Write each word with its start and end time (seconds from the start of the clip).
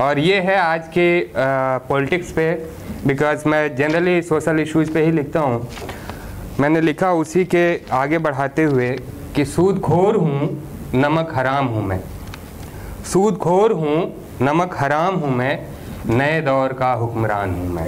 और 0.00 0.18
ये 0.18 0.40
है 0.40 0.56
आज 0.56 0.86
के 0.88 1.08
पॉलिटिक्स 1.88 2.30
पे 2.32 2.52
बिकॉज़ 3.06 3.48
मैं 3.48 3.74
जनरली 3.76 4.20
सोशल 4.22 4.60
इश्यूज़ 4.60 4.92
पे 4.92 5.04
ही 5.04 5.10
लिखता 5.12 5.40
हूँ। 5.40 5.68
मैंने 6.60 6.80
लिखा 6.80 7.10
उसी 7.12 7.44
के 7.44 7.64
आगे 7.92 8.18
बढ़ाते 8.18 8.64
हुए 8.64 8.90
कि 9.36 9.44
सूद 9.44 9.80
खोर 9.80 10.16
हूँ, 10.16 10.48
नमक 10.94 11.32
हराम 11.34 11.66
हूँ 11.66 11.82
मैं। 11.86 12.00
सूद 13.12 13.38
खोर 13.38 13.72
हूँ, 13.72 13.98
नमक 14.42 14.76
हराम 14.78 15.16
हूँ 15.16 15.30
मैं, 15.36 15.58
नए 16.08 16.40
दौर 16.40 16.72
का 16.72 16.92
हुक्मरान 16.92 17.54
हूँ 17.54 17.68
मैं। 17.68 17.86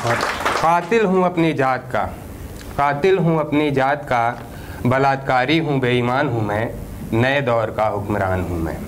और 0.00 0.16
कातिल 0.62 1.04
हूँ 1.04 1.24
अपनी 1.24 1.52
जात 1.52 1.88
का, 1.92 2.04
कातिल 2.76 3.18
हूँ 3.18 3.38
अपनी 3.40 3.70
जात 3.70 4.04
का, 4.04 4.22
बलात्कारी 4.86 5.58
हूँ, 5.58 5.78
बेईमान 5.80 6.28
हूँ 6.28 6.44
मैं, 6.44 6.70
नए 7.12 7.40
दौर 7.40 7.70
का 7.70 7.86
हुक्मरान 7.86 8.40
हूँ 8.40 8.58
मैं। 8.58 8.78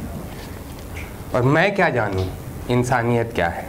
और 1.34 1.42
मैं 1.42 1.74
क्या 1.74 1.88
जानूँ? 1.88 2.24
इंसानियत 2.70 3.32
क्या 3.34 3.46
है? 3.48 3.64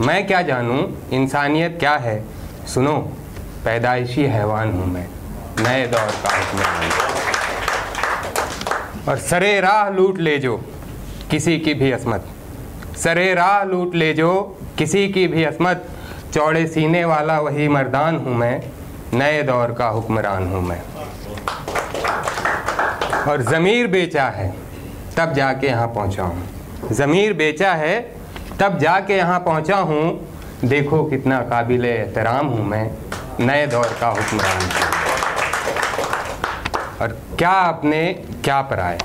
मैं 0.00 0.26
क्या 0.26 0.40
जानूँ? 0.42 1.08
इंसानियत 1.12 1.76
क्या 1.78 1.94
है? 1.96 2.22
सुनो, 2.74 2.94
पैदाइशी 3.64 4.24
हैवान 4.24 4.72
हूँ 4.72 4.86
मैं। 4.86 5.06
नए 5.60 5.86
दौर 5.86 6.10
का 6.22 6.36
हुक्मरान। 6.36 6.90
और 9.08 9.18
सरे 9.18 9.60
राह 9.60 9.88
लूट 9.90 10.18
ले 10.18 10.38
जो 10.38 10.56
किसी 11.30 11.58
की 11.58 11.74
भी 11.74 11.92
असमत। 11.92 12.26
सरे 12.96 13.34
राह 13.34 13.62
लूट 13.64 13.94
ले 13.94 14.12
जो 14.14 14.58
किसी 14.78 15.08
की 15.08 15.26
भी 15.26 15.44
असमत। 15.44 15.86
चौड़े 16.34 16.66
सीने 16.66 17.04
वाला 17.04 17.40
वही 17.40 17.68
मर्दान 17.68 18.16
हूँ 18.16 18.34
मैं। 18.34 18.60
नए 19.14 19.42
दौर 19.42 19.72
का 19.72 19.88
हुक्मरान 19.88 20.48
हूँ 20.48 20.62
मैं। 20.62 20.80
और 23.22 23.42
ज़मीर 23.42 23.86
बेचा 23.86 24.28
है, 24.28 24.54
तब 25.16 25.32
जाके 25.32 25.66
यहाँ 25.66 25.86
पहुँचा 25.86 26.22
हूँ 26.22 26.55
ज़मीर 26.92 27.32
बेचा 27.32 27.72
है, 27.72 28.00
तब 28.60 28.78
जाके 28.78 29.16
यहाँ 29.16 29.38
पहुँचा 29.40 29.76
हूँ। 29.76 30.28
देखो 30.64 31.04
कितना 31.04 31.40
काबिल 31.40 31.84
एहतराम 31.84 32.46
हूँ 32.46 32.64
मैं। 32.66 32.90
नए 33.40 33.66
दौर 33.66 33.96
का 34.00 34.08
हुक्मरान। 34.08 34.60
और 37.00 37.08
क्या 37.38 37.50
अपने, 37.50 38.12
क्या 38.44 38.60
पराए? 38.62 38.98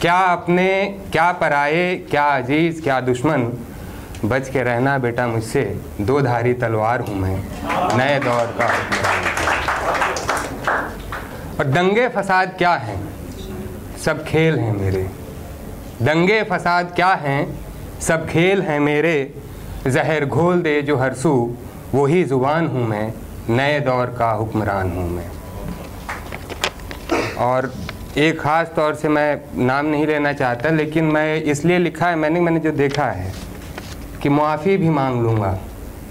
क्या 0.00 0.18
अपने, 0.18 0.98
क्या 1.12 1.32
पराए, 1.32 1.96
क्या 1.96 2.24
अज़ीज़, 2.24 2.82
क्या 2.82 3.00
दुश्मन? 3.00 3.52
बच 4.24 4.48
के 4.48 4.62
रहना 4.62 4.98
बेटा 4.98 5.26
मुझसे। 5.26 5.62
दो 6.00 6.20
धारी 6.20 6.54
तलवार 6.54 7.00
हूँ 7.00 7.16
मैं। 7.16 7.36
नए 7.96 8.18
दौर 8.18 8.46
का 8.60 8.66
और 11.58 11.64
दंगे 11.64 12.08
फसाद 12.08 12.54
क्या 12.58 12.74
हैं? 12.74 13.00
सब 14.04 14.24
खेल 14.24 14.58
हैं 14.58 14.72
मेरे। 14.72 15.08
दंगे 16.02 16.42
फसाद 16.42 16.92
क्या 16.96 17.12
हैं? 17.14 17.46
सब 18.00 18.26
खेल 18.28 18.60
हैं 18.62 18.78
मेरे। 18.80 19.14
जहर 19.86 20.24
घोल 20.26 20.60
दे 20.62 20.80
जो 20.82 20.96
हरसू 20.96 21.32
वही 21.94 22.22
ज़ुबान 22.24 22.66
हूँ 22.66 22.86
मैं। 22.88 23.12
नए 23.50 23.80
दौर 23.80 24.14
का 24.18 24.30
हुक्मरान 24.30 24.90
हूँ 24.92 25.08
मैं। 25.10 25.26
और 27.40 27.72
एक 28.18 28.40
ख़ास 28.40 28.72
तौर 28.76 28.94
से 28.94 29.08
मैं 29.08 29.40
नाम 29.56 29.86
नहीं 29.86 30.06
लेना 30.06 30.32
चाहता, 30.32 30.70
लेकिन 30.70 31.04
मैं 31.04 31.42
इसलिए 31.42 31.78
लिखा 31.78 32.06
है, 32.06 32.16
मैंने 32.16 32.40
मैंने 32.40 32.60
जो 32.60 32.72
देखा 32.72 33.04
है 33.04 33.32
कि 34.22 34.28
मुआफ़ी 34.28 34.76
भी 34.76 34.88
मांग 34.90 35.20
लूँगा। 35.22 35.56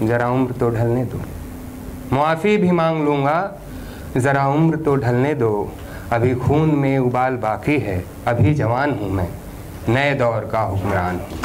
ज़रा 0.02 0.28
उम्र 0.28 0.52
तो 0.52 0.70
ढलने 0.70 1.04
दो। 1.04 1.20
मुआफ़ी 2.12 2.56
भी 2.56 2.70
मांग 2.72 3.04
लूँगा। 3.04 3.40
ज़रा 4.16 4.46
उम्र 4.48 4.76
तो 4.76 4.96
ढलने 4.96 5.34
दो। 5.34 5.72
अभी 6.12 6.34
खून 6.36 6.74
में 6.76 6.98
उबाल 6.98 7.36
बाकी 7.38 7.78
है। 7.80 8.02
अभी 8.26 8.54
जवान 8.54 8.98
हूँ 9.00 9.10
मैं। 9.10 9.28
नए 9.88 10.14
दौर 10.14 10.48
का 10.52 10.60
हुक्मरान 10.60 11.20
हूँ। 11.20 11.38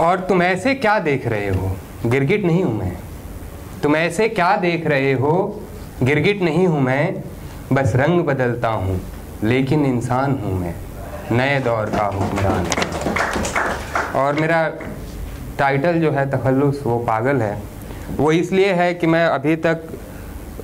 और 0.00 0.20
तुम 0.20 0.42
ऐसे 0.42 0.74
क्या 0.74 0.98
देख 0.98 1.26
रहे 1.26 1.48
हो? 1.48 1.76
गिरगिट 2.06 2.44
नहीं 2.44 2.62
हूँ 2.64 2.74
मैं। 2.78 2.96
तुम 3.82 3.96
ऐसे 3.96 4.28
क्या 4.28 4.54
देख 4.56 4.86
रहे 4.86 5.12
हो? 5.12 5.62
गिरगिट 6.02 6.42
नहीं 6.42 6.66
हूँ 6.66 6.80
मैं। 6.80 7.22
बस 7.72 7.92
रंग 7.96 8.20
बदलता 8.20 8.68
हूँ, 8.68 9.00
लेकिन 9.44 9.84
इंसान 9.86 10.38
हूँ 10.44 10.58
मैं। 10.60 10.74
नए 11.32 11.58
दौर 11.60 11.90
का 11.90 12.04
हुक्मरान 12.06 12.66
और 14.16 14.40
मेरा 14.40 14.62
टाइटल 15.58 16.00
जो 16.00 16.10
है 16.10 16.30
तखल्लुस, 16.30 16.82
वो 16.86 16.98
पागल 16.98 17.42
है। 17.42 17.62
वो 18.16 18.32
इसलिए 18.32 18.72
है 18.72 18.92
कि 18.94 19.06
मैं 19.06 19.24
अभी 19.26 19.56
तक 19.56 19.82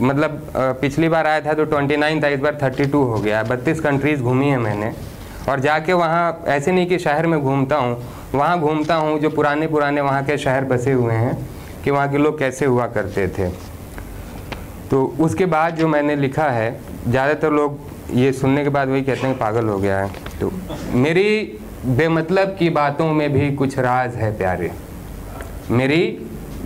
मतलब 0.01 0.53
पिछली 0.81 1.09
बार 1.09 1.27
आया 1.27 1.41
था 1.41 1.53
तो 1.55 1.65
29 1.67 2.23
था, 2.23 2.29
इस 2.29 2.41
बार 2.41 2.55
32 2.55 2.95
हो 2.95 3.19
गया। 3.19 3.43
बत्तीस 3.45 3.81
कंट्रीज़ 3.81 4.23
घूमी 4.23 4.49
है 4.49 4.59
मैंने। 4.59 4.93
और 5.49 5.61
जाके 5.61 5.93
वहाँ, 5.93 6.43
ऐसे 6.47 6.73
नहीं 6.73 6.87
कि 6.87 6.99
शहर 6.99 7.27
में 7.27 7.41
घूमता 7.41 7.77
हूँ, 7.77 7.97
वहाँ 8.35 8.59
घूमता 8.61 8.95
हूँ 8.95 9.19
जो 9.21 9.31
पुराने 9.31 9.67
पुराने 9.67 10.01
वहाँ 10.01 10.25
के 10.25 10.39
शहर 10.39 10.65
बसे 10.67 10.93
हुए 10.93 11.15
हैं 11.15 11.37
कि 11.85 11.91
वहाँ 11.91 12.11
के 12.11 12.19
लोग 12.19 12.39
कैसे 12.39 12.67
हुआ 12.67 12.87
करते 12.89 13.27
थे। 13.29 13.49
तो 14.91 15.05
उसके 15.21 15.47
बाद 15.47 15.77
जो 15.77 15.89
मैंने 15.89 16.17
लिखा 16.17 16.49
है, 16.51 16.81
ज़्यादातर 17.09 17.51
लोग 17.51 17.79
ये 18.15 18.33
सुनने 18.33 18.63
के 18.65 18.71
बाद 18.71 18.89
वही 18.89 19.03
कहते 19.03 19.27
हैं 19.27 19.39
पागल 19.39 19.69
हो 19.69 19.79
गया 19.79 19.99
है। 19.99 20.39
तो 20.41 20.53
मेरी 20.95 21.59
बेमतलब 21.87 22.57
की 22.59 22.71
बातों 22.71 23.13
में 23.13 23.33
भी 23.33 23.51
कुछ 23.55 23.79
राज 23.79 24.15
है 24.15 24.37
प्यारे। 24.39 24.71
मेरी 25.71 26.03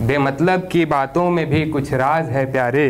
बेमतलब 0.01 0.67
की 0.71 0.85
बातों 0.87 1.29
में 1.29 1.45
भी 1.49 1.65
कुछ 1.67 1.93
राज 1.93 2.29
है 2.29 2.51
प्यारे। 2.51 2.89